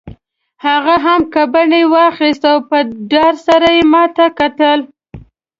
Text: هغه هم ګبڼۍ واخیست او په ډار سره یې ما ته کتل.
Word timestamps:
هغه 0.65 0.95
هم 1.05 1.21
ګبڼۍ 1.33 1.83
واخیست 1.93 2.43
او 2.51 2.57
په 2.69 2.77
ډار 3.11 3.33
سره 3.47 3.67
یې 3.75 3.83
ما 3.91 4.03
ته 4.15 4.25
کتل. 4.39 4.79